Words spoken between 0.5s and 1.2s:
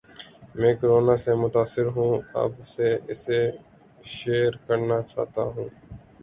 میں کورونا